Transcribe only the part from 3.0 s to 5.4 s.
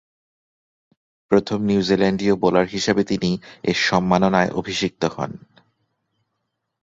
তিনি এ সম্মাননায় অভিষিক্ত হন।